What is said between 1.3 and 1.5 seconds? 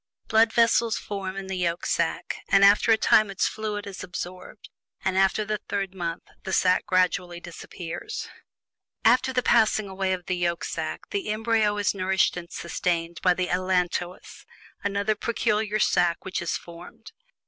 in